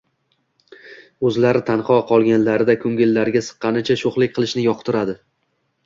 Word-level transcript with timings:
oʼzlari 1.31 1.61
tanho 1.67 1.99
qolganlarida 2.13 2.77
koʼngillariga 2.87 3.45
siqqanicha 3.51 4.01
shoʼxlik 4.05 4.39
qilishni 4.41 4.69
yoqtiradi. 4.71 5.21